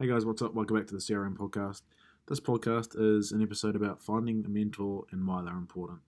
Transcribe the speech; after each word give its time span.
Hey 0.00 0.06
guys, 0.06 0.24
what's 0.24 0.42
up? 0.42 0.54
Welcome 0.54 0.76
back 0.76 0.86
to 0.86 0.94
the 0.94 1.00
CRM 1.00 1.36
podcast. 1.36 1.82
This 2.28 2.38
podcast 2.38 2.90
is 2.96 3.32
an 3.32 3.42
episode 3.42 3.74
about 3.74 4.00
finding 4.00 4.44
a 4.46 4.48
mentor 4.48 5.06
and 5.10 5.26
why 5.26 5.42
they're 5.42 5.52
important. 5.52 5.98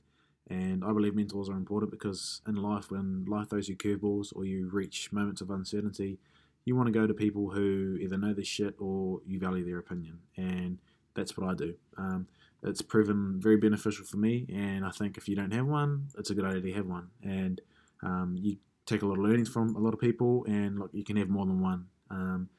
And 0.48 0.84
I 0.84 0.92
believe 0.92 1.17
mentors 1.17 1.49
are 1.49 1.57
important 1.57 1.91
because 1.91 2.41
in 2.47 2.55
life, 2.55 2.92
when 2.92 3.25
life 3.25 3.50
throws 3.50 3.68
you 3.68 3.75
curveballs 3.75 4.29
or 4.37 4.45
you 4.45 4.68
reach 4.73 5.11
moments 5.11 5.41
of 5.41 5.50
uncertainty, 5.50 6.21
you 6.65 6.76
want 6.76 6.87
to 6.87 6.92
go 6.92 7.08
to 7.08 7.13
people 7.13 7.50
who 7.50 7.99
either 8.00 8.16
know 8.16 8.32
this 8.32 8.46
shit 8.46 8.77
or 8.79 9.22
you 9.26 9.40
value 9.40 9.64
their 9.64 9.80
opinion. 9.80 10.20
And 10.36 10.79
that's 11.14 11.36
what 11.36 11.50
I 11.50 11.54
do. 11.54 11.75
Um, 11.98 12.29
it's 12.62 12.82
proven 12.82 13.41
very 13.41 13.57
beneficial 13.57 14.04
for 14.04 14.18
me, 14.18 14.46
and 14.54 14.84
I 14.84 14.91
think 14.91 15.16
if 15.16 15.29
you 15.29 15.34
don't 15.34 15.52
have 15.52 15.66
one, 15.66 16.11
it's 16.16 16.30
a 16.30 16.34
good 16.36 16.45
idea 16.45 16.61
to 16.61 16.72
have 16.75 16.86
one. 16.86 17.09
And 17.25 17.61
um, 18.04 18.36
you 18.38 18.59
take 18.86 19.02
a 19.02 19.07
lot 19.07 19.18
of 19.18 19.25
learnings 19.25 19.48
from 19.48 19.75
a 19.75 19.80
lot 19.80 19.95
of 19.95 19.98
people, 19.98 20.45
and 20.46 20.79
look, 20.79 20.91
you 20.93 21.02
can 21.02 21.16
have 21.16 21.29
more 21.29 21.45
than 21.45 21.61
one. 21.61 21.86
Um, 22.09 22.50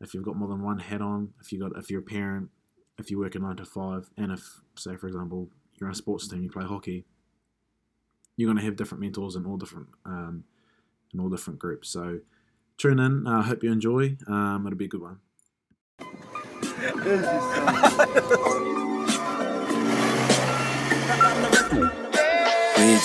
if 0.00 0.14
you've 0.14 0.24
got 0.24 0.36
more 0.36 0.48
than 0.48 0.62
one 0.62 0.78
hat 0.78 1.00
on, 1.00 1.34
if 1.40 1.52
you 1.52 1.60
got 1.60 1.76
if 1.76 1.90
you're 1.90 2.00
a 2.00 2.04
parent, 2.04 2.50
if 2.98 3.10
you 3.10 3.18
work 3.18 3.34
a 3.34 3.38
nine 3.38 3.56
to 3.56 3.64
five, 3.64 4.10
and 4.16 4.32
if 4.32 4.60
say 4.76 4.96
for 4.96 5.06
example 5.06 5.48
you're 5.74 5.88
on 5.88 5.92
a 5.92 5.96
sports 5.96 6.28
team, 6.28 6.42
you 6.42 6.50
play 6.50 6.64
hockey, 6.64 7.04
you're 8.36 8.46
going 8.46 8.58
to 8.58 8.64
have 8.64 8.76
different 8.76 9.00
mentors 9.02 9.36
in 9.36 9.46
all 9.46 9.56
different 9.56 9.88
um, 10.04 10.44
in 11.12 11.20
all 11.20 11.28
different 11.28 11.58
groups. 11.58 11.88
So 11.88 12.20
tune 12.78 12.98
in. 12.98 13.26
I 13.26 13.40
uh, 13.40 13.42
hope 13.42 13.62
you 13.62 13.72
enjoy. 13.72 14.16
Um, 14.26 14.66
it'll 14.66 14.78
be 14.78 14.86
a 14.86 14.88
good 14.88 15.02
one. 15.02 15.20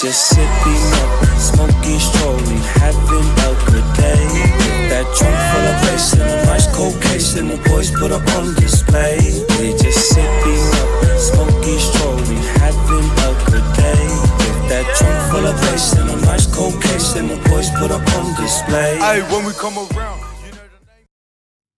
just 0.02 0.27
sipping 0.30 0.85
up, 1.04 1.23
smoking 1.40 1.99
strolling, 1.99 2.62
having 2.84 3.27
a 3.48 3.52
good 3.72 3.88
day. 3.95 4.23
With 4.27 4.90
that 4.91 5.08
trunk 5.16 5.38
full 5.52 5.66
of 5.72 5.94
ice 5.94 6.13
and 6.13 6.22
a 6.22 6.45
nice 6.45 6.67
cold 6.76 7.02
case, 7.02 7.38
and 7.38 7.49
the 7.49 7.58
boys 7.70 7.91
put 7.91 8.12
up 8.12 8.27
on 8.36 8.53
display. 8.55 9.17
We 9.59 9.72
just 9.77 10.09
sipping 10.12 10.66
up, 10.84 10.89
smoking 11.20 11.80
strolling, 11.80 12.44
having 12.59 13.08
a 13.23 13.30
good 13.47 13.67
day. 13.80 14.03
With 14.44 14.70
that 14.70 14.86
trunk 15.00 15.17
full 15.31 15.45
of 15.47 15.55
ice 15.72 15.94
and 15.95 16.09
a 16.09 16.25
nice 16.25 16.48
cold 16.53 16.81
case, 16.81 17.16
and 17.16 17.30
the 17.30 17.38
boys 17.50 17.70
put 17.80 17.92
up 17.92 18.03
on 18.17 18.36
display. 18.42 18.98
Hey, 18.98 19.22
when 19.31 19.45
we 19.45 19.53
come 19.53 19.77
around. 19.77 20.20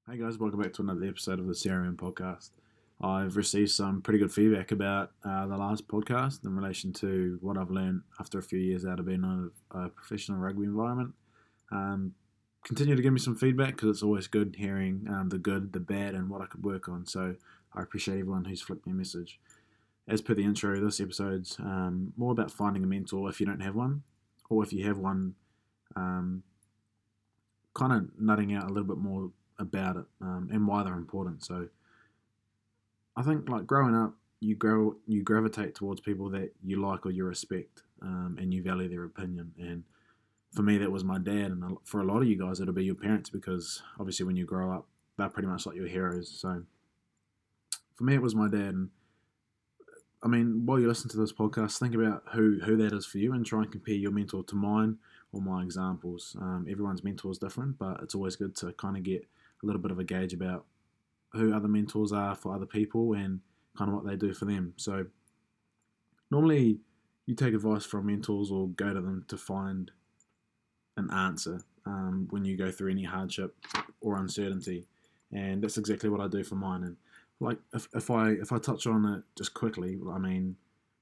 Hey 0.09 0.17
guys, 0.17 0.37
welcome 0.37 0.61
back 0.61 0.73
to 0.73 0.81
another 0.81 1.05
episode 1.05 1.39
of 1.39 1.47
the 1.47 1.53
CRM 1.53 1.95
podcast. 1.95 2.49
I've 2.99 3.37
received 3.37 3.71
some 3.71 4.01
pretty 4.01 4.17
good 4.17 4.31
feedback 4.33 4.71
about 4.71 5.11
uh, 5.23 5.45
the 5.45 5.57
last 5.57 5.87
podcast 5.87 6.43
in 6.45 6.55
relation 6.55 6.93
to 6.93 7.37
what 7.41 7.57
I've 7.57 7.69
learned 7.69 8.01
after 8.19 8.39
a 8.39 8.43
few 8.43 8.57
years 8.57 8.85
out 8.85 8.99
of 8.99 9.05
being 9.05 9.23
in 9.23 9.51
a, 9.71 9.79
a 9.79 9.89
professional 9.89 10.39
rugby 10.39 10.63
environment. 10.63 11.13
Um, 11.71 12.15
continue 12.63 12.95
to 12.95 13.01
give 13.01 13.13
me 13.13 13.19
some 13.19 13.35
feedback 13.35 13.75
because 13.75 13.89
it's 13.89 14.03
always 14.03 14.27
good 14.27 14.55
hearing 14.57 15.05
um, 15.09 15.29
the 15.29 15.37
good, 15.37 15.73
the 15.73 15.79
bad, 15.79 16.15
and 16.15 16.29
what 16.29 16.41
I 16.41 16.47
could 16.47 16.63
work 16.63 16.89
on. 16.89 17.05
So 17.05 17.35
I 17.75 17.83
appreciate 17.83 18.19
everyone 18.19 18.45
who's 18.45 18.61
flipped 18.61 18.87
me 18.87 18.93
a 18.93 18.95
message. 18.95 19.39
As 20.07 20.21
per 20.21 20.33
the 20.33 20.43
intro, 20.43 20.79
this 20.79 20.99
episode's 20.99 21.59
um, 21.59 22.13
more 22.17 22.31
about 22.31 22.49
finding 22.49 22.83
a 22.83 22.87
mentor 22.87 23.29
if 23.29 23.39
you 23.39 23.45
don't 23.45 23.59
have 23.59 23.75
one, 23.75 24.03
or 24.49 24.63
if 24.63 24.73
you 24.73 24.85
have 24.87 24.97
one, 24.97 25.35
um, 25.95 26.41
kind 27.75 27.93
of 27.93 28.09
nutting 28.19 28.55
out 28.55 28.63
a 28.63 28.73
little 28.73 28.87
bit 28.87 28.97
more 28.97 29.29
about 29.59 29.97
it 29.97 30.05
um, 30.21 30.49
and 30.51 30.65
why 30.65 30.81
they're 30.83 30.93
important. 30.93 31.43
So 31.43 31.67
I 33.17 33.23
think 33.23 33.49
like 33.49 33.65
growing 33.65 33.95
up, 33.95 34.13
you 34.39 34.55
grow 34.55 34.95
you 35.07 35.23
gravitate 35.23 35.73
towards 35.73 35.99
people 35.99 36.29
that 36.29 36.53
you 36.63 36.79
like 36.79 37.05
or 37.05 37.11
you 37.11 37.25
respect, 37.25 37.81
um, 38.01 38.37
and 38.39 38.53
you 38.53 38.61
value 38.61 38.87
their 38.87 39.03
opinion. 39.03 39.53
And 39.59 39.83
for 40.53 40.61
me, 40.61 40.77
that 40.77 40.91
was 40.91 41.03
my 41.03 41.17
dad, 41.17 41.51
and 41.51 41.77
for 41.83 41.99
a 41.99 42.05
lot 42.05 42.21
of 42.21 42.27
you 42.27 42.37
guys, 42.37 42.61
it'll 42.61 42.73
be 42.73 42.85
your 42.85 42.95
parents 42.95 43.31
because 43.31 43.81
obviously 43.99 44.25
when 44.25 44.37
you 44.37 44.45
grow 44.45 44.71
up, 44.71 44.85
they're 45.17 45.29
pretty 45.29 45.47
much 45.47 45.65
like 45.65 45.75
your 45.75 45.87
heroes. 45.87 46.29
So 46.29 46.63
for 47.95 48.03
me, 48.03 48.13
it 48.13 48.21
was 48.21 48.35
my 48.35 48.47
dad. 48.47 48.75
And 48.75 48.89
I 50.21 50.27
mean, 50.27 50.65
while 50.65 50.79
you 50.79 50.87
listen 50.87 51.09
to 51.09 51.17
this 51.17 51.33
podcast, 51.33 51.79
think 51.79 51.95
about 51.95 52.23
who 52.33 52.59
who 52.63 52.77
that 52.77 52.93
is 52.93 53.07
for 53.07 53.17
you, 53.17 53.33
and 53.33 53.43
try 53.43 53.63
and 53.63 53.71
compare 53.71 53.95
your 53.95 54.11
mentor 54.11 54.43
to 54.43 54.55
mine 54.55 54.97
or 55.31 55.41
my 55.41 55.63
examples. 55.63 56.37
Um, 56.39 56.67
everyone's 56.69 57.03
mentor 57.03 57.31
is 57.31 57.39
different, 57.39 57.79
but 57.79 57.99
it's 58.03 58.13
always 58.13 58.35
good 58.35 58.55
to 58.57 58.73
kind 58.73 58.95
of 58.95 59.01
get 59.01 59.27
a 59.63 59.65
little 59.65 59.81
bit 59.81 59.91
of 59.91 59.97
a 59.97 60.03
gauge 60.03 60.33
about 60.33 60.65
who 61.33 61.53
other 61.53 61.67
mentors 61.67 62.11
are 62.11 62.35
for 62.35 62.53
other 62.53 62.65
people 62.65 63.13
and 63.13 63.41
kind 63.77 63.89
of 63.89 63.95
what 63.95 64.05
they 64.05 64.15
do 64.15 64.33
for 64.33 64.45
them. 64.45 64.73
So 64.77 65.05
normally 66.31 66.79
you 67.25 67.35
take 67.35 67.53
advice 67.53 67.85
from 67.85 68.07
mentors 68.07 68.51
or 68.51 68.69
go 68.69 68.93
to 68.93 69.01
them 69.01 69.25
to 69.27 69.37
find 69.37 69.91
an 70.95 71.11
answer 71.11 71.61
um, 71.85 72.27
when 72.31 72.43
you 72.43 72.57
go 72.57 72.71
through 72.71 72.91
any 72.91 73.03
hardship 73.03 73.55
or 74.01 74.17
uncertainty, 74.17 74.87
and 75.31 75.61
that's 75.61 75.77
exactly 75.77 76.09
what 76.09 76.21
I 76.21 76.27
do 76.27 76.43
for 76.43 76.55
mine. 76.55 76.83
And 76.83 76.97
like 77.39 77.59
if, 77.73 77.87
if 77.93 78.09
I 78.09 78.31
if 78.31 78.51
I 78.51 78.57
touch 78.57 78.87
on 78.87 79.05
it 79.05 79.23
just 79.37 79.53
quickly, 79.53 79.97
I 80.11 80.17
mean, 80.17 80.55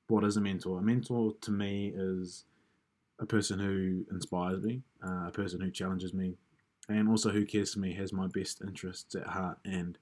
what 0.07 0.23
is 0.23 0.37
a 0.37 0.41
mentor? 0.41 0.79
A 0.79 0.81
mentor 0.81 1.33
to 1.41 1.51
me 1.51 1.93
is 1.95 2.45
a 3.19 3.25
person 3.25 3.59
who 3.59 4.05
inspires 4.11 4.61
me, 4.61 4.81
uh, 5.03 5.27
a 5.27 5.31
person 5.31 5.61
who 5.61 5.71
challenges 5.71 6.13
me, 6.13 6.35
and 6.89 7.07
also 7.07 7.29
who 7.29 7.45
cares 7.45 7.73
for 7.73 7.79
me, 7.79 7.93
has 7.93 8.11
my 8.11 8.27
best 8.27 8.61
interests 8.61 9.15
at 9.15 9.27
heart, 9.27 9.57
and 9.63 9.97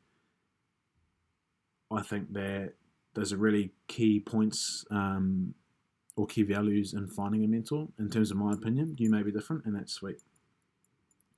I 1.94 2.02
think 2.02 2.34
that 2.34 2.74
there's 3.14 3.32
a 3.32 3.38
really 3.38 3.72
key 3.88 4.20
points 4.20 4.86
um, 4.92 5.54
or 6.16 6.26
key 6.26 6.44
values 6.44 6.94
in 6.94 7.08
finding 7.08 7.44
a 7.44 7.48
mentor. 7.48 7.88
In 8.00 8.10
terms 8.10 8.32
of 8.32 8.38
my 8.38 8.54
opinion, 8.54 8.96
you 8.98 9.10
may 9.10 9.24
be 9.24 9.32
different, 9.32 9.66
and 9.66 9.76
that's 9.76 9.94
sweet. 9.94 10.22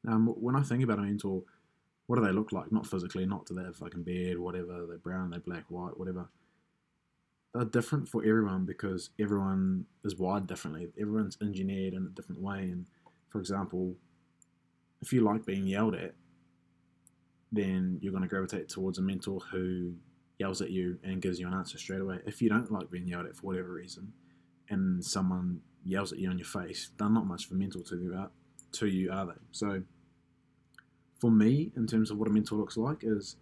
Um, 0.07 0.27
when 0.27 0.55
I 0.55 0.61
think 0.61 0.83
about 0.83 0.99
a 0.99 1.01
mentor, 1.01 1.43
what 2.07 2.17
do 2.17 2.25
they 2.25 2.31
look 2.31 2.51
like? 2.51 2.71
Not 2.71 2.85
physically, 2.85 3.25
not 3.25 3.45
do 3.45 3.55
to 3.55 3.61
their 3.61 3.73
fucking 3.73 4.03
beard, 4.03 4.37
whatever. 4.37 4.85
They're 4.87 4.97
brown, 4.97 5.31
they're 5.31 5.39
black, 5.39 5.65
white, 5.69 5.97
whatever. 5.97 6.29
They're 7.53 7.65
different 7.65 8.07
for 8.07 8.21
everyone 8.23 8.65
because 8.65 9.09
everyone 9.19 9.85
is 10.03 10.15
wired 10.15 10.45
differently. 10.45 10.89
Everyone's 10.99 11.37
engineered 11.41 11.93
in 11.93 12.05
a 12.05 12.15
different 12.15 12.41
way. 12.41 12.59
And 12.59 12.85
for 13.29 13.39
example, 13.39 13.95
if 15.01 15.11
you 15.13 15.21
like 15.21 15.45
being 15.45 15.65
yelled 15.65 15.95
at, 15.95 16.13
then 17.51 17.97
you're 18.01 18.11
going 18.11 18.23
to 18.23 18.29
gravitate 18.29 18.69
towards 18.69 18.97
a 18.97 19.01
mentor 19.01 19.39
who 19.51 19.93
yells 20.39 20.61
at 20.61 20.71
you 20.71 20.99
and 21.03 21.21
gives 21.21 21.39
you 21.39 21.47
an 21.47 21.53
answer 21.53 21.77
straight 21.77 22.01
away. 22.01 22.19
If 22.25 22.41
you 22.41 22.49
don't 22.49 22.71
like 22.71 22.91
being 22.91 23.07
yelled 23.07 23.25
at 23.27 23.35
for 23.35 23.47
whatever 23.47 23.71
reason, 23.73 24.13
and 24.69 25.03
someone 25.03 25.61
yells 25.83 26.11
at 26.11 26.19
you 26.19 26.31
in 26.31 26.37
your 26.37 26.47
face, 26.47 26.91
they're 26.97 27.09
not 27.09 27.25
much 27.25 27.45
of 27.45 27.51
a 27.51 27.55
mentor 27.55 27.83
to 27.83 27.97
you, 27.97 28.29
to 28.73 28.87
you, 28.87 29.11
are 29.11 29.27
they? 29.27 29.33
So, 29.51 29.83
for 31.19 31.31
me, 31.31 31.71
in 31.75 31.87
terms 31.87 32.11
of 32.11 32.17
what 32.17 32.27
a 32.27 32.31
mentor 32.31 32.55
looks 32.57 32.77
like, 32.77 32.99
is 33.03 33.37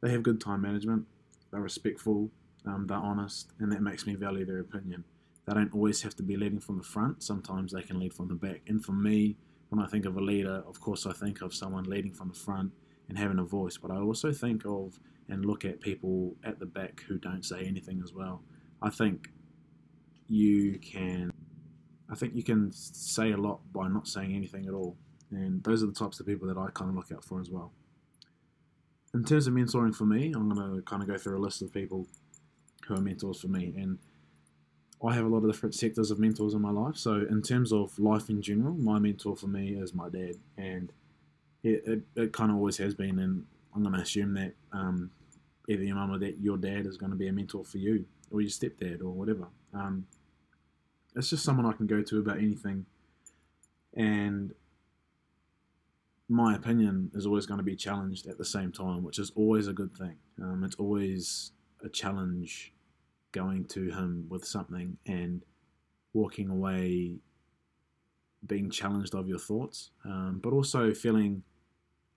they 0.00 0.10
have 0.10 0.22
good 0.22 0.40
time 0.40 0.62
management, 0.62 1.06
they're 1.50 1.60
respectful, 1.60 2.30
um, 2.66 2.86
they're 2.86 2.96
honest, 2.96 3.52
and 3.60 3.70
that 3.72 3.82
makes 3.82 4.06
me 4.06 4.14
value 4.14 4.44
their 4.44 4.60
opinion. 4.60 5.04
They 5.46 5.52
don't 5.52 5.72
always 5.74 6.02
have 6.02 6.16
to 6.16 6.22
be 6.22 6.36
leading 6.36 6.60
from 6.60 6.78
the 6.78 6.84
front. 6.84 7.22
Sometimes 7.22 7.72
they 7.72 7.82
can 7.82 8.00
lead 8.00 8.14
from 8.14 8.28
the 8.28 8.34
back. 8.34 8.62
And 8.66 8.82
for 8.82 8.92
me, 8.92 9.36
when 9.68 9.84
I 9.84 9.86
think 9.86 10.06
of 10.06 10.16
a 10.16 10.20
leader, 10.20 10.62
of 10.66 10.80
course, 10.80 11.06
I 11.06 11.12
think 11.12 11.42
of 11.42 11.54
someone 11.54 11.84
leading 11.84 12.14
from 12.14 12.28
the 12.28 12.34
front 12.34 12.72
and 13.08 13.18
having 13.18 13.38
a 13.38 13.44
voice. 13.44 13.76
But 13.76 13.90
I 13.90 13.98
also 13.98 14.32
think 14.32 14.64
of 14.64 14.98
and 15.28 15.44
look 15.44 15.64
at 15.64 15.80
people 15.80 16.36
at 16.44 16.58
the 16.58 16.66
back 16.66 17.02
who 17.08 17.18
don't 17.18 17.44
say 17.44 17.64
anything 17.64 18.00
as 18.04 18.12
well. 18.12 18.42
I 18.82 18.90
think 18.90 19.30
you 20.28 20.78
can 20.78 21.32
I 22.10 22.14
think 22.14 22.34
you 22.34 22.42
can 22.42 22.70
say 22.72 23.32
a 23.32 23.36
lot 23.36 23.60
by 23.72 23.88
not 23.88 24.06
saying 24.06 24.34
anything 24.34 24.66
at 24.66 24.74
all. 24.74 24.96
And 25.30 25.62
those 25.64 25.82
are 25.82 25.86
the 25.86 25.92
types 25.92 26.20
of 26.20 26.26
people 26.26 26.46
that 26.48 26.58
I 26.58 26.68
kind 26.72 26.90
of 26.90 26.96
look 26.96 27.10
out 27.12 27.24
for 27.24 27.40
as 27.40 27.50
well. 27.50 27.72
In 29.14 29.24
terms 29.24 29.46
of 29.46 29.54
mentoring 29.54 29.94
for 29.94 30.04
me, 30.04 30.32
I'm 30.34 30.48
going 30.48 30.76
to 30.76 30.82
kind 30.82 31.02
of 31.02 31.08
go 31.08 31.16
through 31.16 31.38
a 31.38 31.42
list 31.42 31.62
of 31.62 31.72
people 31.72 32.06
who 32.86 32.94
are 32.94 33.00
mentors 33.00 33.40
for 33.40 33.48
me. 33.48 33.72
And 33.76 33.98
I 35.04 35.14
have 35.14 35.24
a 35.24 35.28
lot 35.28 35.38
of 35.38 35.50
different 35.50 35.74
sectors 35.74 36.10
of 36.10 36.18
mentors 36.18 36.54
in 36.54 36.60
my 36.60 36.70
life. 36.70 36.96
So, 36.96 37.26
in 37.28 37.42
terms 37.42 37.72
of 37.72 37.98
life 37.98 38.28
in 38.28 38.42
general, 38.42 38.74
my 38.74 38.98
mentor 38.98 39.36
for 39.36 39.46
me 39.46 39.70
is 39.70 39.94
my 39.94 40.08
dad. 40.08 40.34
And 40.56 40.92
it, 41.62 41.82
it, 41.86 42.02
it 42.16 42.32
kind 42.32 42.50
of 42.50 42.56
always 42.56 42.76
has 42.78 42.94
been. 42.94 43.18
And 43.18 43.44
I'm 43.74 43.82
going 43.82 43.94
to 43.94 44.02
assume 44.02 44.34
that 44.34 44.54
um, 44.72 45.10
either 45.68 45.82
your 45.82 45.96
mum 45.96 46.12
or 46.12 46.18
that 46.18 46.40
your 46.40 46.56
dad 46.56 46.86
is 46.86 46.96
going 46.96 47.10
to 47.10 47.16
be 47.16 47.28
a 47.28 47.32
mentor 47.32 47.64
for 47.64 47.78
you, 47.78 48.04
or 48.30 48.40
your 48.40 48.50
stepdad, 48.50 49.00
or 49.00 49.10
whatever. 49.10 49.48
Um, 49.72 50.06
it's 51.16 51.30
just 51.30 51.44
someone 51.44 51.66
I 51.66 51.72
can 51.72 51.86
go 51.86 52.02
to 52.02 52.18
about 52.18 52.38
anything, 52.38 52.86
and 53.94 54.52
my 56.28 56.54
opinion 56.54 57.10
is 57.14 57.26
always 57.26 57.46
going 57.46 57.58
to 57.58 57.64
be 57.64 57.76
challenged 57.76 58.26
at 58.26 58.38
the 58.38 58.44
same 58.44 58.72
time, 58.72 59.02
which 59.02 59.18
is 59.18 59.30
always 59.34 59.68
a 59.68 59.72
good 59.72 59.94
thing. 59.96 60.16
Um, 60.42 60.64
it's 60.64 60.76
always 60.76 61.52
a 61.84 61.88
challenge 61.88 62.72
going 63.32 63.64
to 63.66 63.90
him 63.90 64.26
with 64.28 64.44
something 64.44 64.96
and 65.06 65.42
walking 66.12 66.48
away 66.48 67.16
being 68.46 68.70
challenged 68.70 69.14
of 69.14 69.28
your 69.28 69.38
thoughts, 69.38 69.90
um, 70.04 70.40
but 70.42 70.52
also 70.52 70.92
feeling 70.92 71.42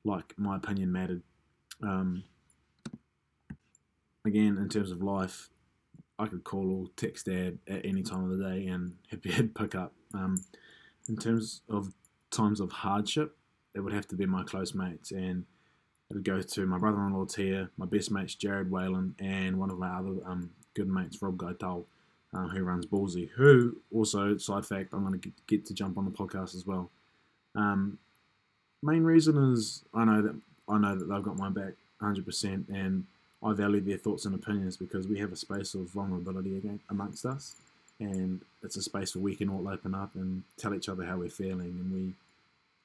like 0.03 0.33
my 0.37 0.55
opinion 0.55 0.91
mattered 0.91 1.21
um, 1.83 2.23
again, 4.27 4.57
in 4.57 4.69
terms 4.69 4.91
of 4.91 5.01
life, 5.01 5.49
I 6.19 6.27
could 6.27 6.43
call 6.43 6.71
or 6.71 6.85
text 6.95 7.27
dad 7.27 7.59
at 7.67 7.85
any 7.85 8.01
time 8.01 8.29
of 8.29 8.37
the 8.37 8.43
day 8.43 8.67
and 8.67 8.95
he'd 9.09 9.55
pick 9.55 9.75
up. 9.75 9.93
Um, 10.13 10.43
in 11.07 11.17
terms 11.17 11.61
of 11.69 11.93
times 12.31 12.59
of 12.59 12.71
hardship, 12.71 13.35
it 13.75 13.81
would 13.81 13.93
have 13.93 14.07
to 14.09 14.15
be 14.15 14.25
my 14.25 14.43
close 14.43 14.73
mates. 14.73 15.11
And 15.11 15.45
it'd 16.09 16.23
go 16.23 16.41
to 16.41 16.65
my 16.65 16.77
brother-in-law 16.77 17.25
Tia, 17.25 17.69
my 17.77 17.85
best 17.85 18.11
mates 18.11 18.35
Jared 18.35 18.71
Whalen, 18.71 19.15
and 19.19 19.59
one 19.59 19.69
of 19.69 19.77
my 19.77 19.89
other 19.89 20.15
um, 20.25 20.49
good 20.73 20.87
mates 20.87 21.21
Rob 21.21 21.37
Gaital, 21.37 21.85
uh, 22.33 22.47
who 22.47 22.63
runs 22.63 22.85
Ballsy. 22.85 23.29
Who 23.35 23.77
also, 23.93 24.37
side 24.37 24.65
fact, 24.65 24.93
I'm 24.93 25.05
going 25.05 25.19
to 25.19 25.31
get 25.47 25.65
to 25.67 25.73
jump 25.73 25.97
on 25.97 26.05
the 26.05 26.11
podcast 26.11 26.55
as 26.55 26.65
well. 26.65 26.89
Um, 27.55 27.99
main 28.81 29.03
reason 29.03 29.53
is 29.53 29.83
I 29.93 30.05
know 30.05 30.21
that 30.21 30.35
I 30.69 30.77
know 30.77 30.95
that 30.95 31.05
they've 31.05 31.23
got 31.23 31.37
my 31.37 31.49
back 31.49 31.73
100%, 32.01 32.69
and 32.69 33.05
I 33.43 33.53
value 33.53 33.81
their 33.81 33.97
thoughts 33.97 34.25
and 34.25 34.33
opinions 34.33 34.77
because 34.77 35.07
we 35.07 35.19
have 35.19 35.31
a 35.31 35.35
space 35.35 35.73
of 35.75 35.89
vulnerability 35.89 36.79
amongst 36.89 37.25
us, 37.25 37.55
and 37.99 38.41
it's 38.63 38.77
a 38.77 38.81
space 38.81 39.15
where 39.15 39.23
we 39.23 39.35
can 39.35 39.49
all 39.49 39.67
open 39.67 39.93
up 39.93 40.15
and 40.15 40.43
tell 40.57 40.73
each 40.73 40.89
other 40.89 41.05
how 41.05 41.17
we're 41.17 41.29
feeling, 41.29 41.77
and 41.79 41.93
we 41.93 42.13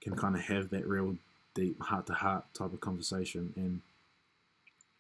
can 0.01 0.17
kind 0.17 0.35
of 0.35 0.43
have 0.43 0.71
that 0.71 0.87
real 0.87 1.17
deep 1.55 1.81
heart 1.81 2.07
to 2.07 2.15
heart 2.15 2.45
type 2.55 2.73
of 2.73 2.81
conversation. 2.81 3.53
And 3.57 3.81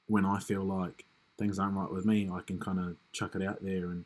when 0.06 0.24
I 0.24 0.38
feel 0.38 0.62
like 0.62 1.04
things 1.38 1.58
aren't 1.58 1.76
right 1.76 1.90
with 1.90 2.06
me, 2.06 2.30
I 2.32 2.40
can 2.40 2.58
kind 2.58 2.78
of 2.78 2.96
chuck 3.12 3.34
it 3.34 3.42
out 3.42 3.62
there 3.62 3.86
and 3.86 4.04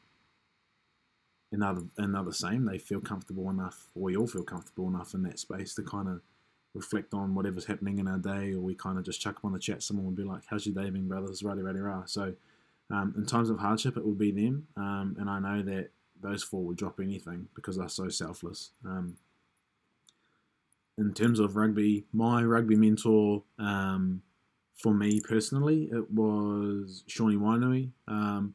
another 1.53 1.83
another 1.97 2.33
same. 2.33 2.65
They 2.65 2.79
feel 2.79 3.01
comfortable 3.01 3.51
enough, 3.51 3.87
or 3.95 4.03
we 4.05 4.17
all 4.17 4.27
feel 4.27 4.43
comfortable 4.43 4.89
enough 4.89 5.15
in 5.15 5.23
that 5.25 5.39
space 5.39 5.75
to 5.75 5.83
kind 5.83 6.09
of 6.09 6.21
reflect 6.77 7.15
on 7.15 7.35
whatever's 7.35 7.65
happening 7.65 7.99
in 7.99 8.07
our 8.07 8.19
day, 8.19 8.53
or 8.53 8.61
we 8.61 8.75
kind 8.75 8.99
of 8.99 9.05
just 9.05 9.21
chuck 9.21 9.37
up 9.37 9.45
on 9.45 9.53
the 9.53 9.59
chat. 9.59 9.83
Someone 9.83 10.07
will 10.07 10.13
be 10.13 10.23
like, 10.23 10.43
"How's 10.47 10.67
your 10.67 10.75
day 10.75 10.91
been, 10.91 11.09
brothers?" 11.09 11.43
Righty, 11.43 11.63
righty, 11.63 11.81
rah. 11.81 12.05
So, 12.05 12.35
um, 12.91 13.15
in 13.17 13.27
times 13.27 13.51
of 13.51 13.59
hardship, 13.59 13.97
it 13.97 14.05
will 14.05 14.15
be 14.15 14.31
them, 14.31 14.69
um, 14.77 15.17
and 15.19 15.29
I 15.29 15.39
know 15.41 15.63
that 15.63 15.91
those 16.21 16.43
four 16.43 16.65
would 16.65 16.77
drop 16.77 17.01
anything 17.01 17.49
because 17.55 17.77
they're 17.77 17.89
so 17.89 18.09
selfless. 18.09 18.71
Um, 18.85 19.17
in 20.99 21.13
terms 21.13 21.41
of 21.41 21.57
rugby, 21.57 22.05
my 22.13 22.43
rugby 22.43 22.77
mentor 22.77 23.43
um, 23.59 24.23
for 24.75 24.95
me 24.95 25.21
personally, 25.21 25.89
it 25.93 26.11
was 26.11 27.05
Shawnee 27.07 27.37
Wainui. 27.37 27.91
Um, 28.09 28.55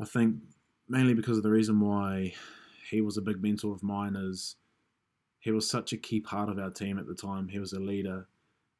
I 0.00 0.04
think 0.04 0.36
mainly 0.88 1.14
because 1.14 1.36
of 1.36 1.42
the 1.42 1.50
reason 1.50 1.80
why 1.80 2.34
he 2.90 3.00
was 3.00 3.16
a 3.16 3.22
big 3.22 3.42
mentor 3.42 3.72
of 3.72 3.82
mine 3.82 4.16
is 4.16 4.56
he 5.40 5.50
was 5.50 5.68
such 5.68 5.92
a 5.92 5.96
key 5.96 6.20
part 6.20 6.48
of 6.48 6.58
our 6.58 6.70
team 6.70 6.98
at 6.98 7.06
the 7.06 7.14
time. 7.14 7.48
He 7.48 7.58
was 7.58 7.72
a 7.72 7.80
leader. 7.80 8.28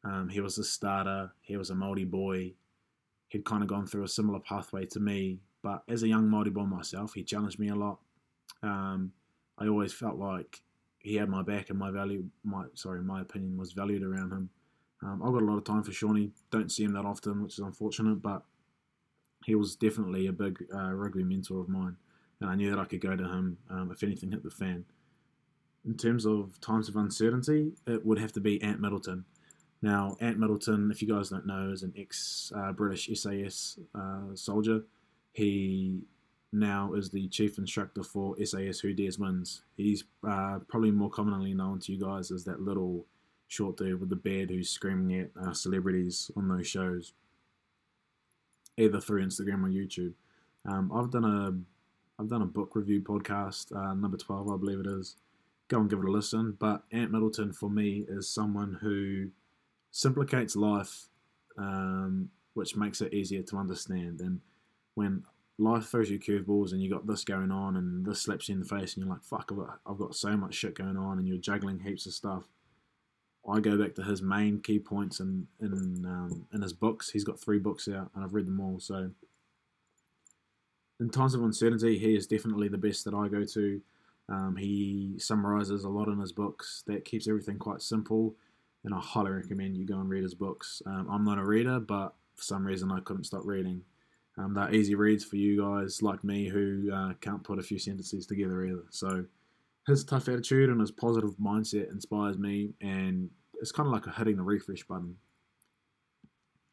Um, 0.05 0.29
he 0.29 0.41
was 0.41 0.59
a 0.59 0.65
starter. 0.65 1.33
He 1.41 1.57
was 1.57 1.71
a 1.71 1.75
Māori 1.75 2.09
boy. 2.09 2.53
He'd 3.29 3.45
kind 3.45 3.63
of 3.63 3.69
gone 3.69 3.87
through 3.87 4.05
a 4.05 4.09
similar 4.09 4.41
pathway 4.41 4.87
to 4.87 5.01
me, 5.01 5.41
but 5.63 5.83
as 5.89 6.03
a 6.03 6.09
young 6.09 6.29
Māori 6.29 6.53
boy 6.53 6.65
myself, 6.65 7.15
he 7.15 7.23
challenged 7.23 7.59
me 7.59 7.69
a 7.69 7.75
lot. 7.75 7.99
Um, 8.63 9.13
I 9.59 9.69
always 9.69 9.93
felt 9.93 10.17
like 10.17 10.61
he 10.99 11.15
had 11.15 11.29
my 11.29 11.43
back 11.43 11.71
and 11.71 11.79
my 11.79 11.91
value, 11.91 12.25
my 12.45 12.65
sorry, 12.75 13.03
my 13.03 13.23
opinion 13.23 13.57
was 13.57 13.73
valued 13.73 14.03
around 14.03 14.33
him. 14.33 14.51
Um, 15.03 15.23
I've 15.23 15.33
got 15.33 15.43
a 15.43 15.47
lot 15.47 15.57
of 15.57 15.65
time 15.65 15.83
for 15.83 15.93
Shawnee. 15.93 16.33
Don't 16.51 16.71
see 16.71 16.85
him 16.85 16.93
that 16.93 17.07
often, 17.07 17.43
which 17.43 17.55
is 17.55 17.61
unfortunate, 17.61 18.21
but 18.21 18.43
he 19.47 19.55
was 19.55 19.77
definitely 19.77 20.27
a 20.27 20.33
big 20.33 20.63
uh, 20.75 20.93
rugby 20.93 21.25
mentor 21.25 21.61
of 21.61 21.69
mine, 21.69 21.97
and 22.41 22.51
I 22.51 22.55
knew 22.55 22.71
that 22.71 22.79
I 22.79 22.85
could 22.85 23.01
go 23.01 23.17
to 23.17 23.25
him 23.25 23.57
um, 23.71 23.91
if 23.91 24.03
anything 24.03 24.33
hit 24.33 24.43
the 24.43 24.51
fan. 24.51 24.85
In 25.87 25.97
terms 25.97 26.27
of 26.27 26.61
times 26.61 26.89
of 26.89 26.97
uncertainty, 26.97 27.73
it 27.87 28.05
would 28.05 28.19
have 28.19 28.33
to 28.33 28.41
be 28.41 28.61
Ant 28.63 28.81
Middleton. 28.81 29.25
Now, 29.83 30.17
Ant 30.21 30.39
Middleton, 30.39 30.91
if 30.91 31.01
you 31.01 31.09
guys 31.09 31.31
don't 31.31 31.47
know, 31.47 31.71
is 31.71 31.83
an 31.83 31.95
ex-British 31.97 33.09
uh, 33.09 33.15
SAS 33.15 33.79
uh, 33.95 34.35
soldier. 34.35 34.83
He 35.33 36.03
now 36.53 36.93
is 36.93 37.11
the 37.11 37.29
chief 37.29 37.59
instructor 37.59 38.03
for 38.03 38.37
SAS 38.45 38.81
Who 38.81 38.93
Dares 38.93 39.19
Wins. 39.19 39.63
He's 39.77 40.05
uh, 40.27 40.59
probably 40.69 40.91
more 40.91 41.09
commonly 41.09 41.55
known 41.55 41.79
to 41.81 41.93
you 41.93 42.01
guys 42.01 42.31
as 42.31 42.45
that 42.45 42.61
little 42.61 43.07
short 43.49 43.77
dude 43.77 44.01
with 44.01 44.11
the 44.11 44.17
beard 44.17 44.51
who's 44.51 44.71
screaming 44.71 45.21
at 45.21 45.31
uh, 45.43 45.53
celebrities 45.53 46.31
on 46.37 46.49
those 46.49 46.67
shows, 46.67 47.13
either 48.77 49.01
through 49.01 49.25
Instagram 49.25 49.65
or 49.65 49.69
YouTube. 49.69 50.13
Um, 50.67 50.93
I've 50.95 51.11
done 51.11 51.25
a 51.25 52.21
I've 52.21 52.29
done 52.29 52.43
a 52.43 52.47
book 52.47 52.77
review 52.77 53.01
podcast, 53.01 53.75
uh, 53.75 53.95
number 53.95 54.19
twelve, 54.19 54.51
I 54.51 54.57
believe 54.57 54.81
it 54.81 54.87
is. 54.87 55.17
Go 55.71 55.81
and 55.81 55.89
give 55.89 56.01
it 56.01 56.05
a 56.05 56.11
listen. 56.11 56.57
But 56.59 56.83
Ant 56.93 57.13
Middleton 57.13 57.53
for 57.53 57.71
me 57.71 58.05
is 58.09 58.29
someone 58.29 58.79
who 58.83 59.31
simplificates 59.91 60.57
life, 60.57 61.09
um, 61.57 62.29
which 62.55 62.77
makes 62.77 63.01
it 63.01 63.15
easier 63.15 63.43
to 63.45 63.57
understand. 63.57 64.21
And 64.21 64.41
when 64.95 65.25
life 65.59 65.87
throws 65.87 66.11
you 66.11 66.19
curveballs 66.19 66.73
and 66.73 66.83
you 66.83 66.91
got 66.91 67.07
this 67.07 67.25
going 67.25 67.51
on 67.51 67.77
and 67.77 68.05
this 68.05 68.23
slaps 68.23 68.49
you 68.49 68.55
in 68.55 68.61
the 68.61 68.67
face 68.67 68.95
and 68.95 69.05
you're 69.05 69.15
like, 69.15 69.23
fuck, 69.23 69.49
I've 69.51 69.59
got, 69.59 69.81
I've 69.87 69.99
got 69.99 70.15
so 70.15 70.37
much 70.37 70.55
shit 70.55 70.75
going 70.75 70.97
on 70.97 71.19
and 71.19 71.27
you're 71.29 71.39
juggling 71.39 71.79
heaps 71.79 72.05
of 72.07 72.13
stuff. 72.13 72.45
I 73.49 73.61
go 73.61 73.79
back 73.79 73.95
to 73.95 74.03
his 74.03 74.23
main 74.23 74.61
key 74.61 74.79
points 74.79 75.21
in 75.21 75.47
in 75.61 76.05
um, 76.05 76.47
in 76.53 76.61
his 76.61 76.73
books. 76.73 77.11
He's 77.11 77.25
got 77.25 77.41
three 77.41 77.59
books 77.59 77.89
out, 77.89 78.11
and 78.15 78.23
I've 78.23 78.35
read 78.35 78.47
them 78.47 78.61
all. 78.61 78.79
So, 78.81 79.11
in 81.01 81.09
times 81.09 81.35
of 81.35 81.43
uncertainty, 81.43 81.99
he 81.99 82.15
is 82.15 82.27
definitely 82.27 82.69
the 82.69 82.79
best 82.79 83.05
that 83.07 83.15
I 83.15 83.29
go 83.29 83.45
to. 83.45 83.81
Um, 84.31 84.57
he 84.57 85.17
summarizes 85.19 85.85
a 85.85 85.89
lot 85.89 86.09
in 86.09 86.21
his 86.21 86.33
books 86.33 86.85
that 86.87 87.05
keeps 87.05 87.27
everything 87.27 87.59
quite 87.59 87.83
simple, 87.83 88.37
and 88.85 88.95
I 88.95 89.01
highly 89.01 89.33
recommend 89.33 89.77
you 89.77 89.85
go 89.85 89.99
and 89.99 90.09
read 90.09 90.23
his 90.23 90.35
books. 90.35 90.81
Um, 90.87 91.09
I'm 91.11 91.25
not 91.25 91.39
a 91.39 91.45
reader, 91.45 91.81
but 91.81 92.15
for 92.37 92.45
some 92.45 92.65
reason 92.65 92.93
I 92.93 93.01
couldn't 93.01 93.25
stop 93.25 93.43
reading. 93.45 93.83
Um, 94.39 94.55
they're 94.55 94.73
easy 94.73 94.95
reads 94.95 95.25
for 95.25 95.37
you 95.37 95.61
guys 95.61 96.01
like 96.01 96.23
me 96.23 96.49
who 96.49 96.91
uh, 96.95 97.13
can't 97.21 97.43
put 97.43 97.59
a 97.59 97.63
few 97.63 97.79
sentences 97.79 98.25
together 98.27 98.65
either. 98.65 98.85
So 98.91 99.25
his 99.87 100.05
tough 100.05 100.29
attitude 100.29 100.71
and 100.71 100.81
his 100.81 100.93
positive 100.93 101.37
mindset 101.43 101.91
inspires 101.91 102.39
me, 102.39 102.71
and 102.81 103.31
it's 103.61 103.73
kind 103.73 103.87
of 103.89 103.93
like 103.93 104.15
hitting 104.15 104.37
the 104.37 104.43
refresh 104.43 104.85
button. 104.85 105.17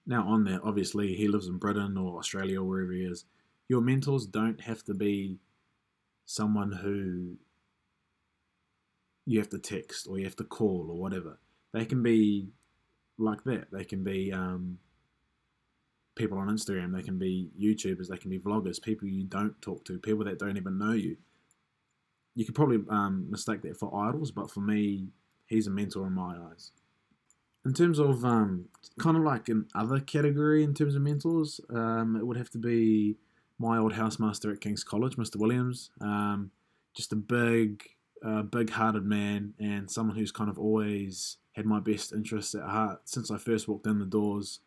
Now, 0.05 0.27
on 0.27 0.43
there, 0.45 0.59
obviously, 0.63 1.15
he 1.15 1.27
lives 1.27 1.47
in 1.47 1.57
Britain 1.57 1.97
or 1.97 2.19
Australia 2.19 2.61
or 2.61 2.65
wherever 2.65 2.93
he 2.93 3.03
is. 3.03 3.25
Your 3.67 3.81
mentors 3.81 4.25
don't 4.25 4.61
have 4.61 4.83
to 4.83 4.93
be 4.93 5.39
someone 6.25 6.71
who 6.71 7.37
you 9.27 9.39
have 9.39 9.49
to 9.49 9.59
text 9.59 10.07
or 10.09 10.17
you 10.17 10.23
have 10.23 10.37
to 10.37 10.43
call 10.45 10.87
or 10.89 10.97
whatever. 10.97 11.37
They 11.73 11.85
can 11.85 12.01
be 12.01 12.47
like 13.19 13.43
that. 13.43 13.67
They 13.71 13.83
can 13.83 14.03
be 14.03 14.31
um, 14.31 14.79
people 16.15 16.37
on 16.37 16.47
Instagram, 16.47 16.95
they 16.95 17.03
can 17.03 17.19
be 17.19 17.49
YouTubers, 17.61 18.07
they 18.07 18.17
can 18.17 18.31
be 18.31 18.39
vloggers, 18.39 18.81
people 18.81 19.07
you 19.07 19.25
don't 19.25 19.61
talk 19.61 19.85
to, 19.85 19.99
people 19.99 20.25
that 20.25 20.39
don't 20.39 20.57
even 20.57 20.77
know 20.77 20.93
you. 20.93 21.17
You 22.35 22.45
could 22.45 22.55
probably 22.55 22.79
um, 22.89 23.27
mistake 23.29 23.61
that 23.63 23.77
for 23.77 23.93
idols, 24.07 24.31
but 24.31 24.49
for 24.49 24.61
me, 24.61 25.07
he's 25.45 25.67
a 25.67 25.71
mentor 25.71 26.07
in 26.07 26.13
my 26.13 26.35
eyes. 26.49 26.71
In 27.65 27.73
terms 27.73 27.99
of 27.99 28.23
um, 28.23 28.65
kind 28.97 29.17
of 29.17 29.23
like 29.23 29.49
an 29.49 29.67
other 29.75 29.99
category 29.99 30.63
in 30.63 30.73
terms 30.73 30.95
of 30.95 31.01
mentors, 31.01 31.59
um, 31.69 32.15
it 32.15 32.25
would 32.25 32.37
have 32.37 32.49
to 32.51 32.57
be 32.57 33.17
my 33.59 33.77
old 33.77 33.93
housemaster 33.93 34.53
at 34.53 34.61
King's 34.61 34.83
College, 34.83 35.15
Mr. 35.17 35.35
Williams. 35.35 35.89
Um, 35.99 36.51
just 36.95 37.11
a 37.11 37.15
big, 37.15 37.83
uh, 38.23 38.41
big-hearted 38.43 39.05
man 39.05 39.53
and 39.59 39.89
someone 39.89 40.17
who's 40.17 40.31
kind 40.31 40.49
of 40.49 40.57
always 40.57 41.37
had 41.53 41.65
my 41.65 41.79
best 41.79 42.13
interests 42.13 42.55
at 42.55 42.63
heart 42.63 43.01
since 43.05 43.31
I 43.31 43.37
first 43.37 43.67
walked 43.67 43.87
in 43.87 43.99
the 43.99 44.05
doors 44.05 44.59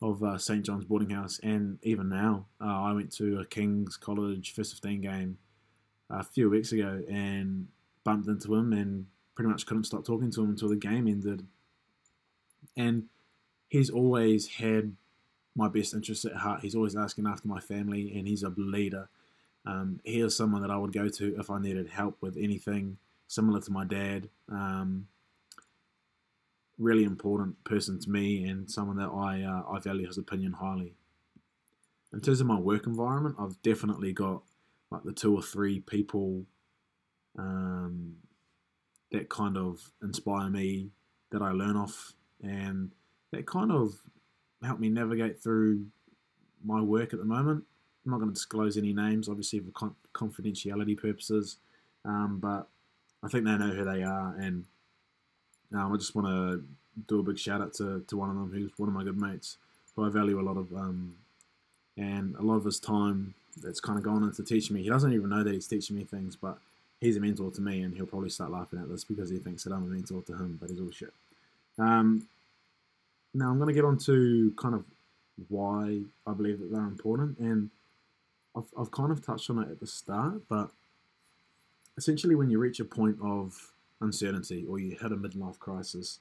of 0.00 0.22
uh, 0.22 0.38
St 0.38 0.64
John's 0.64 0.84
boarding 0.84 1.10
house, 1.10 1.40
and 1.42 1.78
even 1.82 2.08
now, 2.08 2.46
uh, 2.60 2.82
I 2.82 2.92
went 2.92 3.12
to 3.16 3.40
a 3.40 3.44
King's 3.44 3.96
College 3.96 4.54
first 4.54 4.72
15 4.74 5.00
game 5.00 5.38
a 6.08 6.22
few 6.22 6.48
weeks 6.48 6.72
ago 6.72 7.02
and 7.10 7.68
bumped 8.04 8.28
into 8.28 8.54
him 8.54 8.72
and 8.72 9.06
pretty 9.34 9.50
much 9.50 9.66
couldn't 9.66 9.84
stop 9.84 10.04
talking 10.04 10.30
to 10.30 10.42
him 10.42 10.50
until 10.50 10.68
the 10.68 10.76
game 10.76 11.06
ended. 11.06 11.46
And 12.76 13.04
he's 13.68 13.90
always 13.90 14.46
had 14.46 14.96
my 15.54 15.68
best 15.68 15.94
interests 15.94 16.24
at 16.24 16.36
heart. 16.36 16.60
He's 16.62 16.74
always 16.74 16.96
asking 16.96 17.26
after 17.26 17.48
my 17.48 17.60
family, 17.60 18.12
and 18.16 18.26
he's 18.26 18.44
a 18.44 18.52
leader. 18.56 19.08
Um, 19.68 20.00
he 20.02 20.20
is 20.20 20.34
someone 20.34 20.62
that 20.62 20.70
I 20.70 20.78
would 20.78 20.94
go 20.94 21.08
to 21.08 21.36
if 21.38 21.50
I 21.50 21.60
needed 21.60 21.88
help 21.88 22.16
with 22.22 22.38
anything 22.38 22.96
similar 23.26 23.60
to 23.60 23.70
my 23.70 23.84
dad. 23.84 24.30
Um, 24.50 25.08
really 26.78 27.04
important 27.04 27.62
person 27.64 28.00
to 28.00 28.08
me 28.08 28.44
and 28.44 28.70
someone 28.70 28.96
that 28.96 29.10
I 29.10 29.42
uh, 29.42 29.70
I 29.70 29.78
value 29.80 30.06
his 30.06 30.16
opinion 30.16 30.52
highly. 30.52 30.94
In 32.14 32.22
terms 32.22 32.40
of 32.40 32.46
my 32.46 32.58
work 32.58 32.86
environment, 32.86 33.36
I've 33.38 33.60
definitely 33.62 34.12
got 34.12 34.42
like 34.90 35.02
the 35.04 35.12
two 35.12 35.34
or 35.34 35.42
three 35.42 35.80
people 35.80 36.46
um, 37.38 38.14
that 39.12 39.28
kind 39.28 39.58
of 39.58 39.92
inspire 40.02 40.48
me, 40.48 40.88
that 41.30 41.42
I 41.42 41.50
learn 41.50 41.76
off, 41.76 42.14
and 42.42 42.92
that 43.32 43.46
kind 43.46 43.70
of 43.70 43.92
help 44.62 44.80
me 44.80 44.88
navigate 44.88 45.42
through 45.42 45.86
my 46.64 46.80
work 46.80 47.12
at 47.12 47.18
the 47.18 47.26
moment. 47.26 47.64
I'm 48.04 48.12
not 48.12 48.18
going 48.18 48.30
to 48.30 48.34
disclose 48.34 48.76
any 48.76 48.92
names, 48.92 49.28
obviously 49.28 49.60
for 49.60 49.70
con- 49.72 49.94
confidentiality 50.14 50.96
purposes, 50.96 51.56
um, 52.04 52.38
but 52.40 52.66
I 53.22 53.28
think 53.28 53.44
they 53.44 53.56
know 53.56 53.70
who 53.70 53.84
they 53.84 54.02
are, 54.02 54.34
and 54.38 54.64
um, 55.74 55.92
I 55.92 55.96
just 55.96 56.14
want 56.14 56.28
to 56.28 56.62
do 57.06 57.20
a 57.20 57.22
big 57.22 57.38
shout 57.38 57.60
out 57.60 57.74
to, 57.74 58.04
to 58.08 58.16
one 58.16 58.30
of 58.30 58.36
them 58.36 58.50
who's 58.52 58.70
one 58.76 58.88
of 58.88 58.94
my 58.94 59.04
good 59.04 59.20
mates 59.20 59.56
who 59.94 60.06
I 60.06 60.08
value 60.08 60.40
a 60.40 60.42
lot 60.42 60.56
of, 60.56 60.72
um, 60.72 61.16
and 61.96 62.34
a 62.36 62.42
lot 62.42 62.54
of 62.54 62.64
his 62.64 62.78
time 62.78 63.34
that's 63.62 63.80
kind 63.80 63.98
of 63.98 64.04
gone 64.04 64.22
into 64.22 64.42
teaching 64.42 64.76
me. 64.76 64.82
He 64.82 64.88
doesn't 64.88 65.12
even 65.12 65.28
know 65.28 65.42
that 65.42 65.52
he's 65.52 65.66
teaching 65.66 65.96
me 65.96 66.04
things, 66.04 66.36
but 66.36 66.58
he's 67.00 67.16
a 67.16 67.20
mentor 67.20 67.50
to 67.50 67.60
me, 67.60 67.82
and 67.82 67.94
he'll 67.94 68.06
probably 68.06 68.30
start 68.30 68.50
laughing 68.50 68.78
at 68.78 68.88
this 68.88 69.04
because 69.04 69.30
he 69.30 69.38
thinks 69.38 69.64
that 69.64 69.72
I'm 69.72 69.84
a 69.84 69.86
mentor 69.86 70.22
to 70.22 70.32
him, 70.32 70.56
but 70.60 70.70
he's 70.70 70.80
all 70.80 70.90
shit. 70.90 71.12
Um, 71.78 72.26
now 73.34 73.50
I'm 73.50 73.58
going 73.58 73.68
to 73.68 73.74
get 73.74 73.84
on 73.84 73.98
to 73.98 74.52
kind 74.56 74.74
of 74.74 74.84
why 75.48 76.00
I 76.26 76.32
believe 76.32 76.60
that 76.60 76.70
they're 76.70 76.80
important, 76.80 77.38
and 77.38 77.70
I've, 78.56 78.72
I've 78.78 78.90
kind 78.90 79.12
of 79.12 79.24
touched 79.24 79.50
on 79.50 79.58
it 79.58 79.70
at 79.70 79.80
the 79.80 79.86
start, 79.86 80.42
but 80.48 80.70
essentially, 81.96 82.34
when 82.34 82.50
you 82.50 82.58
reach 82.58 82.80
a 82.80 82.84
point 82.84 83.16
of 83.22 83.72
uncertainty 84.00 84.64
or 84.68 84.78
you 84.78 84.96
hit 85.00 85.12
a 85.12 85.16
midlife 85.16 85.58
crisis, 85.58 86.20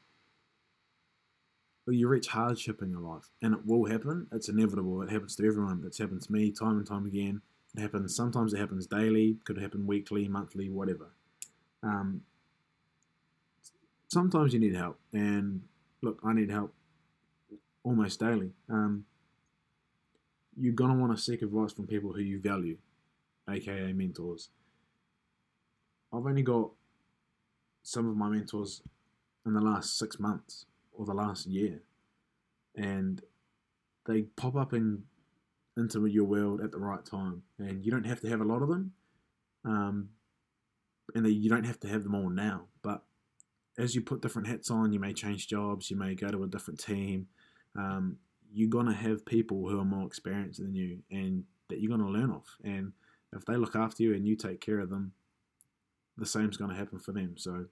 or 1.86 1.94
you 1.94 2.08
reach 2.08 2.28
hardship 2.28 2.82
in 2.82 2.90
your 2.90 3.00
life, 3.00 3.30
and 3.42 3.54
it 3.54 3.66
will 3.66 3.86
happen. 3.86 4.28
It's 4.32 4.50
inevitable. 4.50 5.02
It 5.02 5.10
happens 5.10 5.36
to 5.38 5.48
everyone. 5.48 5.84
It's 5.86 5.98
happened 5.98 6.22
to 6.24 6.32
me 6.32 6.52
time 6.52 6.78
and 6.78 6.86
time 6.86 7.06
again. 7.06 7.42
It 7.76 7.82
happens. 7.82 8.16
Sometimes 8.16 8.54
it 8.54 8.60
happens 8.60 8.88
daily. 8.88 9.38
Could 9.46 9.58
happen 9.58 9.88
weekly, 9.88 10.28
monthly, 10.28 10.70
whatever. 10.70 11.12
Um, 11.82 12.22
sometimes 14.10 14.54
you 14.54 14.60
need 14.60 14.76
help, 14.76 15.00
and 15.14 15.62
look, 16.02 16.20
I 16.26 16.34
need 16.34 16.50
help 16.50 16.74
almost 17.84 18.20
daily. 18.20 18.52
Um, 18.70 19.06
you're 20.60 20.74
gonna 20.74 20.96
want 20.96 21.16
to 21.16 21.22
seek 21.22 21.42
advice 21.42 21.74
from 21.74 21.88
people 21.88 22.14
who 22.14 22.22
you 22.22 22.40
value, 22.40 22.78
aka 23.50 23.94
mentors. 23.94 24.50
I've 26.12 26.26
only 26.26 26.42
got 26.42 26.72
some 27.84 28.10
of 28.10 28.16
my 28.16 28.30
mentors 28.30 28.82
in 29.46 29.54
the 29.54 29.62
last 29.62 29.98
six 29.98 30.20
months 30.20 30.66
or 30.94 31.06
the 31.06 31.14
last 31.14 31.46
year, 31.46 31.82
and 32.76 33.22
they 34.06 34.24
pop 34.24 34.56
up 34.56 34.74
in 34.74 35.04
into 35.78 36.06
your 36.08 36.24
world 36.24 36.60
at 36.62 36.72
the 36.72 36.80
right 36.80 37.06
time, 37.06 37.44
and 37.60 37.86
you 37.86 37.92
don't 37.92 38.06
have 38.06 38.20
to 38.22 38.30
have 38.30 38.42
a 38.42 38.46
lot 38.46 38.64
of 38.64 38.70
them, 38.70 38.94
um, 39.64 40.10
and 41.14 41.26
they, 41.26 41.30
you 41.30 41.50
don't 41.50 41.66
have 41.66 41.80
to 41.80 41.88
have 41.88 42.04
them 42.04 42.16
all 42.16 42.30
now. 42.30 42.64
But 42.82 43.04
as 43.78 43.94
you 43.94 44.02
put 44.02 44.22
different 44.22 44.48
hats 44.48 44.72
on, 44.72 44.92
you 44.92 45.00
may 45.00 45.14
change 45.14 45.48
jobs, 45.48 45.92
you 45.92 45.98
may 45.98 46.16
go 46.16 46.30
to 46.30 46.44
a 46.44 46.48
different 46.48 46.80
team. 46.80 47.28
Um, 47.76 48.18
you're 48.52 48.70
gonna 48.70 48.94
have 48.94 49.26
people 49.26 49.68
who 49.70 49.80
are 49.80 49.86
more 49.86 50.06
experienced 50.06 50.60
than 50.60 50.74
you, 50.74 51.00
and 51.12 51.44
that 51.70 51.80
you're 51.80 51.96
gonna 51.96 52.10
learn 52.10 52.32
off. 52.32 52.58
And 52.64 52.94
if 53.34 53.46
they 53.46 53.56
look 53.56 53.76
after 53.76 54.04
you 54.04 54.14
and 54.14 54.28
you 54.28 54.36
take 54.36 54.62
care 54.62 54.80
of 54.80 54.90
them, 54.90 55.14
the 56.18 56.26
same's 56.26 56.58
gonna 56.58 56.76
happen 56.76 57.00
for 57.00 57.12
them. 57.12 57.38
So 57.38 57.68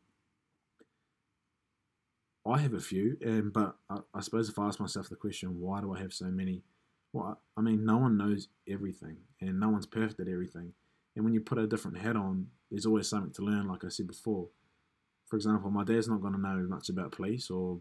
I 2.46 2.60
have 2.60 2.74
a 2.74 2.79
few, 2.79 3.17
and 3.22 3.51
but 3.51 3.75
I, 3.89 4.00
I, 4.13 4.22
suppose 4.22 4.50
if 4.50 4.60
I 4.60 4.67
ask 4.67 4.79
myself 4.79 5.10
the 5.10 5.15
question, 5.15 5.60
why 5.60 5.82
do 5.82 5.94
I 5.94 6.00
have 6.00 6.13
so 6.13 6.25
many? 6.25 6.62
Well, 7.12 7.39
I 7.58 7.62
mean, 7.62 7.86
no 7.86 7.98
one 7.98 8.17
knows 8.17 8.50
everything, 8.67 9.17
and 9.41 9.60
no 9.60 9.70
one's 9.70 9.88
perfect 9.88 10.20
at 10.20 10.27
everything. 10.27 10.74
And 11.15 11.24
when 11.24 11.34
you 11.34 11.41
put 11.41 11.58
a 11.58 11.65
different 11.65 11.98
hat 11.98 12.15
on, 12.15 12.48
there's 12.70 12.86
always 12.86 13.08
something 13.08 13.32
to 13.34 13.41
learn. 13.41 13.67
Like 13.67 13.84
I 13.84 13.89
said 13.89 14.08
before, 14.08 14.50
for 15.25 15.36
example, 15.38 15.72
my 15.72 15.84
dad's 15.84 16.08
not 16.08 16.22
going 16.22 16.34
to 16.34 16.39
know 16.39 16.65
much 16.70 16.89
about 16.89 17.13
police 17.13 17.50
or 17.50 17.79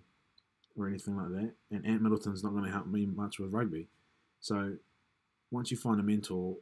or 0.76 0.88
anything 0.88 1.16
like 1.16 1.30
that, 1.30 1.52
and 1.70 1.86
Ant 1.86 2.02
Middleton's 2.02 2.42
not 2.42 2.52
going 2.52 2.64
to 2.64 2.70
help 2.70 2.86
me 2.86 3.06
much 3.06 3.38
with 3.38 3.52
rugby. 3.52 3.88
So 4.40 4.76
once 5.50 5.70
you 5.70 5.76
find 5.76 6.00
a 6.00 6.02
mentor, 6.02 6.56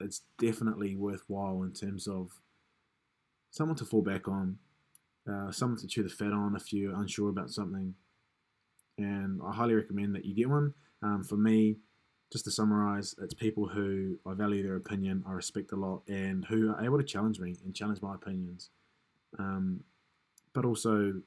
it's 0.00 0.22
definitely 0.38 0.96
worthwhile 0.96 1.62
in 1.62 1.72
terms 1.72 2.08
of 2.08 2.40
someone 3.50 3.76
to 3.76 3.84
fall 3.84 4.02
back 4.02 4.26
on, 4.26 4.58
uh, 5.30 5.52
someone 5.52 5.78
to 5.78 5.86
chew 5.86 6.02
the 6.02 6.08
fat 6.08 6.32
on 6.32 6.56
if 6.56 6.72
you're 6.72 6.94
unsure 6.94 7.30
about 7.30 7.50
something. 7.50 7.94
And 8.98 9.40
I 9.46 9.52
highly 9.52 9.74
recommend 9.74 10.14
that 10.16 10.24
you 10.24 10.34
get 10.34 10.50
one. 10.50 10.74
Um, 11.02 11.22
for 11.22 11.36
me, 11.36 11.76
just 12.32 12.44
to 12.46 12.50
summarize, 12.50 13.14
it's 13.22 13.34
people 13.34 13.68
who 13.68 14.18
I 14.26 14.34
value 14.34 14.62
their 14.62 14.76
opinion, 14.76 15.22
I 15.28 15.32
respect 15.32 15.72
a 15.72 15.76
lot, 15.76 16.02
and 16.08 16.44
who 16.46 16.70
are 16.70 16.84
able 16.84 16.98
to 16.98 17.04
challenge 17.04 17.38
me 17.38 17.56
and 17.64 17.74
challenge 17.74 18.00
my 18.02 18.14
opinions. 18.14 18.70
Um, 19.38 19.84
but 20.54 20.64
also, 20.64 21.22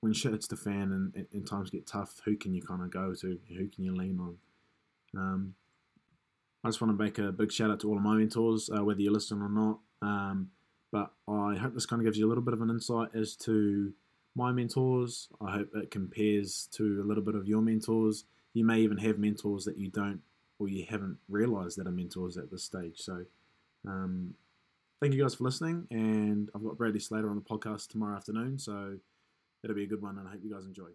when 0.00 0.12
shit 0.12 0.32
hits 0.32 0.46
the 0.46 0.56
fan 0.56 1.12
and, 1.14 1.26
and, 1.32 1.46
times 1.46 1.70
get 1.70 1.86
tough, 1.86 2.20
who 2.24 2.36
can 2.36 2.54
you 2.54 2.62
kind 2.62 2.82
of 2.82 2.90
go 2.90 3.14
to? 3.14 3.38
Who 3.48 3.68
can 3.68 3.84
you 3.84 3.94
lean 3.94 4.18
on? 4.18 4.36
Um, 5.14 5.54
I 6.64 6.68
just 6.68 6.80
want 6.80 6.96
to 6.96 7.02
make 7.02 7.18
a 7.18 7.32
big 7.32 7.52
shout 7.52 7.70
out 7.70 7.80
to 7.80 7.88
all 7.88 7.96
of 7.96 8.02
my 8.02 8.16
mentors, 8.16 8.70
uh, 8.74 8.84
whether 8.84 9.00
you're 9.00 9.12
listening 9.12 9.42
or 9.42 9.48
not. 9.48 9.78
Um, 10.02 10.50
but 10.92 11.12
I 11.28 11.56
hope 11.56 11.74
this 11.74 11.86
kind 11.86 12.00
of 12.00 12.04
gives 12.04 12.18
you 12.18 12.26
a 12.26 12.30
little 12.30 12.42
bit 12.42 12.54
of 12.54 12.62
an 12.62 12.70
insight 12.70 13.10
as 13.14 13.36
to 13.36 13.92
my 14.34 14.52
mentors. 14.52 15.28
I 15.40 15.52
hope 15.52 15.68
it 15.74 15.90
compares 15.90 16.68
to 16.72 17.02
a 17.02 17.06
little 17.06 17.22
bit 17.22 17.34
of 17.34 17.46
your 17.46 17.60
mentors. 17.60 18.24
You 18.54 18.64
may 18.64 18.80
even 18.80 18.98
have 18.98 19.18
mentors 19.18 19.64
that 19.66 19.78
you 19.78 19.90
don't 19.90 20.20
or 20.58 20.68
you 20.68 20.84
haven't 20.88 21.18
realized 21.28 21.78
that 21.78 21.86
are 21.86 21.92
mentors 21.92 22.36
at 22.36 22.50
this 22.50 22.64
stage. 22.64 22.98
So, 22.98 23.24
um, 23.86 24.34
thank 25.00 25.14
you 25.14 25.22
guys 25.22 25.34
for 25.34 25.44
listening. 25.44 25.86
And 25.90 26.50
I've 26.54 26.62
got 26.62 26.76
Bradley 26.76 27.00
Slater 27.00 27.30
on 27.30 27.36
the 27.36 27.42
podcast 27.42 27.88
tomorrow 27.88 28.16
afternoon. 28.16 28.58
So, 28.58 28.96
it'll 29.62 29.76
be 29.76 29.84
a 29.84 29.88
good 29.88 30.02
one, 30.02 30.18
and 30.18 30.28
I 30.28 30.32
hope 30.32 30.40
you 30.42 30.52
guys 30.52 30.66
enjoy. 30.66 30.90